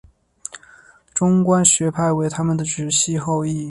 [1.13, 3.59] 中观学派为他们的直系后裔。